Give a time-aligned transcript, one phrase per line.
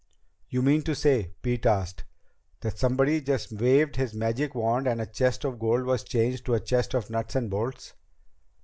[0.49, 2.05] "You mean to say," Pete asked,
[2.61, 6.55] "that somebody just waved his magic wand and a chest of gold was changed to
[6.55, 7.93] a chest of nuts and bolts?"